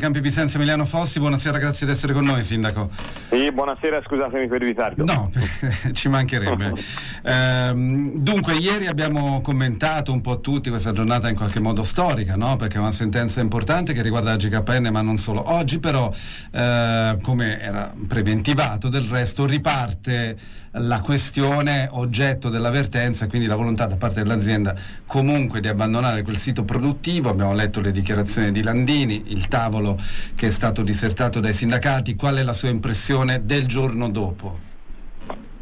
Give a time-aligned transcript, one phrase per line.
[0.00, 2.88] Campi Vicenza Emiliano Fossi, buonasera, grazie di essere con noi Sindaco.
[3.30, 5.04] Sì, buonasera, scusatemi per il ritardo.
[5.04, 5.28] No,
[5.92, 6.72] ci mancherebbe.
[7.24, 12.54] ehm, dunque, ieri abbiamo commentato un po' tutti questa giornata in qualche modo storica, no?
[12.54, 15.50] perché è una sentenza importante che riguarda la GKN, ma non solo.
[15.50, 16.14] Oggi però,
[16.52, 20.38] eh, come era preventivato del resto, riparte
[20.72, 24.76] la questione oggetto dell'avvertenza, quindi la volontà da parte dell'azienda
[25.06, 27.30] comunque di abbandonare quel sito produttivo.
[27.30, 29.87] Abbiamo letto le dichiarazioni di Landini, il tavolo
[30.34, 34.66] che è stato disertato dai sindacati, qual è la sua impressione del giorno dopo?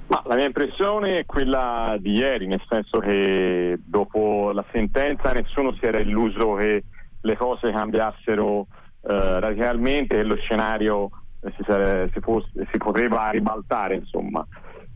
[0.08, 5.74] Ma la mia impressione è quella di ieri, nel senso che dopo la sentenza nessuno
[5.74, 6.84] si era illuso che
[7.20, 8.66] le cose cambiassero
[9.02, 11.10] eh, radicalmente e lo scenario
[11.42, 14.02] eh, si, sare- si, fosse, si, poteva ribaltare.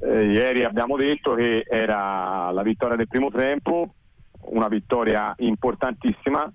[0.02, 3.94] Eh, ieri abbiamo detto che era la vittoria del primo tempo,
[4.42, 6.50] una vittoria importantissima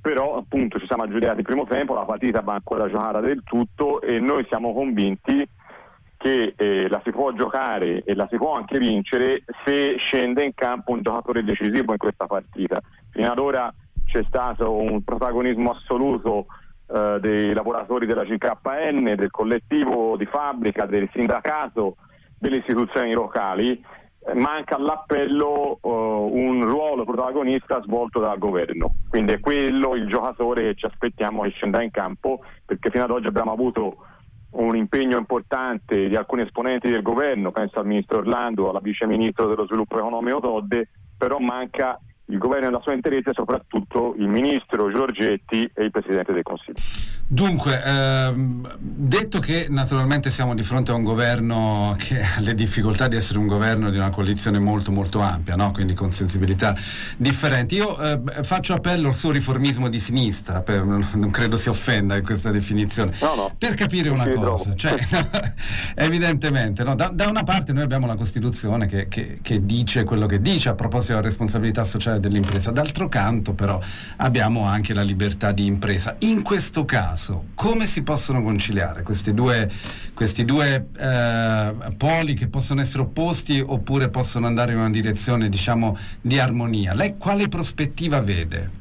[0.00, 4.00] però appunto ci siamo aggiudicati il primo tempo, la partita va ancora giocata del tutto
[4.00, 5.46] e noi siamo convinti
[6.16, 10.52] che eh, la si può giocare e la si può anche vincere se scende in
[10.54, 12.80] campo un giocatore decisivo in questa partita.
[13.10, 13.72] Fino ad ora
[14.04, 16.46] c'è stato un protagonismo assoluto
[16.92, 21.96] eh, dei lavoratori della CKN, del collettivo di fabbrica, del sindacato,
[22.38, 23.82] delle istituzioni locali
[24.34, 28.92] manca all'appello uh, un ruolo protagonista svolto dal governo.
[29.08, 33.10] Quindi è quello il giocatore che ci aspettiamo che scenda in campo, perché fino ad
[33.10, 33.96] oggi abbiamo avuto
[34.50, 39.46] un impegno importante di alcuni esponenti del governo, penso al ministro Orlando, alla vice ministro
[39.46, 44.90] dello sviluppo economico Todde, però manca il governo nella sua interezza e soprattutto il ministro
[44.90, 47.09] Giorgetti e il presidente del Consiglio.
[47.32, 53.06] Dunque, ehm, detto che naturalmente siamo di fronte a un governo che ha le difficoltà
[53.06, 55.70] di essere un governo di una coalizione molto molto ampia, no?
[55.70, 56.74] quindi con sensibilità
[57.16, 60.82] differenti, io eh, faccio appello al suo riformismo di sinistra, per,
[61.14, 63.54] non credo si offenda in questa definizione, no, no.
[63.56, 64.98] per capire una cosa, cioè,
[65.94, 66.96] evidentemente no?
[66.96, 70.70] da, da, una parte noi abbiamo la Costituzione che, che, che dice quello che dice
[70.70, 72.72] a proposito della responsabilità sociale dell'impresa.
[72.72, 73.80] D'altro canto però
[74.16, 76.16] abbiamo anche la libertà di impresa.
[76.18, 77.18] In questo caso
[77.54, 79.68] come si possono conciliare questi due,
[80.14, 85.96] questi due eh, poli che possono essere opposti oppure possono andare in una direzione diciamo
[86.20, 86.94] di armonia?
[86.94, 88.78] Lei quale prospettiva vede?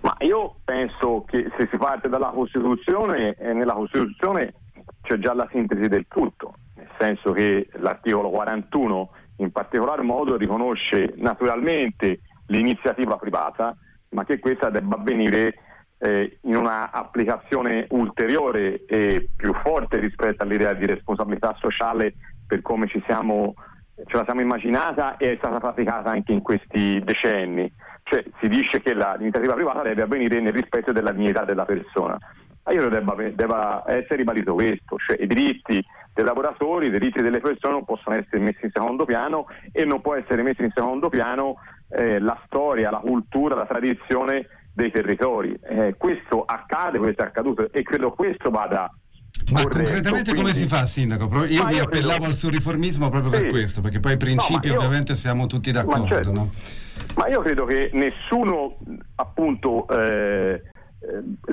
[0.00, 4.54] Ma io penso che se si parte dalla Costituzione, eh, nella Costituzione
[5.02, 11.12] c'è già la sintesi del tutto, nel senso che l'articolo 41 in particolar modo riconosce
[11.16, 13.76] naturalmente l'iniziativa privata,
[14.10, 15.54] ma che questa debba avvenire
[16.02, 22.14] eh, in una applicazione ulteriore e più forte rispetto all'idea di responsabilità sociale
[22.46, 23.54] per come ci siamo,
[24.06, 27.70] ce la siamo immaginata e è stata praticata anche in questi decenni.
[28.02, 32.18] Cioè si dice che la, l'iniziativa privata deve avvenire nel rispetto della dignità della persona.
[32.64, 35.84] Ma io debba, debba essere ribadito questo, cioè i diritti
[36.14, 40.00] dei lavoratori, i diritti delle persone non possono essere messi in secondo piano e non
[40.00, 41.56] può essere messo in secondo piano
[41.90, 44.46] eh, la storia, la cultura, la tradizione
[44.80, 45.58] dei territori.
[45.62, 48.90] Eh, questo accade, questo è accaduto e credo questo vada
[49.52, 50.40] ma Corretto, concretamente quindi...
[50.40, 51.44] come si fa, Sindaco?
[51.44, 52.24] Io mi appellavo credo...
[52.24, 53.40] al suo riformismo proprio sì.
[53.40, 54.78] per questo, perché poi i principi no, io...
[54.78, 56.02] ovviamente siamo tutti d'accordo.
[56.02, 56.32] Ma, certo.
[56.32, 56.50] no?
[57.16, 58.76] ma, io credo che nessuno
[59.16, 60.62] appunto eh,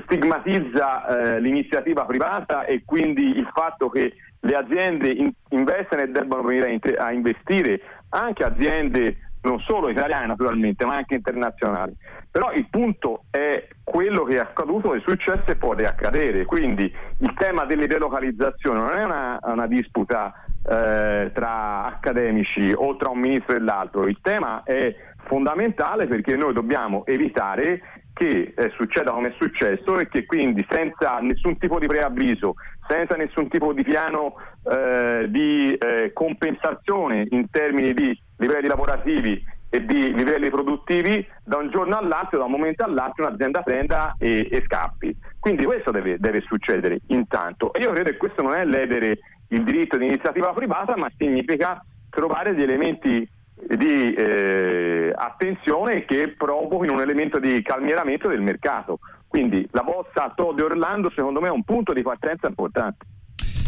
[0.05, 6.43] stigmatizza eh, l'iniziativa privata e quindi il fatto che le aziende in, investano e debbano
[6.43, 11.95] venire a, a investire, anche aziende non solo italiane naturalmente, ma anche internazionali.
[12.29, 16.45] Però il punto è quello che è accaduto, è successo e può accadere.
[16.45, 23.09] Quindi il tema delle delocalizzazioni non è una, una disputa eh, tra accademici o tra
[23.09, 24.93] un ministro e l'altro, il tema è
[25.25, 27.81] fondamentale perché noi dobbiamo evitare
[28.13, 32.55] che eh, succeda come è successo e che quindi senza nessun tipo di preavviso,
[32.87, 34.33] senza nessun tipo di piano
[34.63, 41.69] eh, di eh, compensazione in termini di livelli lavorativi e di livelli produttivi, da un
[41.69, 45.15] giorno all'altro, da un momento all'altro, un'azienda prenda e, e scappi.
[45.39, 47.73] Quindi questo deve, deve, succedere intanto.
[47.73, 49.19] E io credo che questo non è ledere
[49.49, 53.29] il diritto di iniziativa privata, ma significa trovare degli elementi
[53.59, 58.99] di eh, attenzione che provochino un elemento di calmieramento del mercato.
[59.27, 63.05] Quindi la bozza Todd Orlando secondo me è un punto di partenza importante.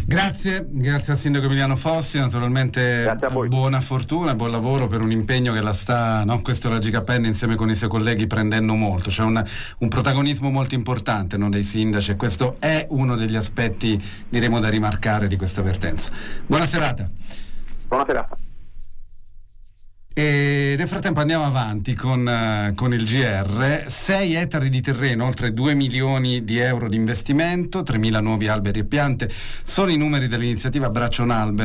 [0.06, 3.16] Grazie, grazie al sindaco Emiliano Fossi, naturalmente
[3.46, 6.42] buona fortuna, buon lavoro per un impegno che la sta, no?
[6.42, 9.42] questo la GKN insieme con i suoi colleghi prendendo molto, c'è un,
[9.78, 11.48] un protagonismo molto importante no?
[11.48, 16.10] dei sindaci e questo è uno degli aspetti diremo da rimarcare di questa vertenza.
[16.46, 17.08] Buona serata.
[17.86, 18.36] Buona serata.
[20.12, 25.52] E nel frattempo andiamo avanti con, uh, con, il GR, 6 ettari di terreno, oltre
[25.52, 29.30] 2 milioni di euro di investimento, 3.000 nuovi alberi e piante,
[29.62, 31.24] sono i numeri dell'iniziativa Braccio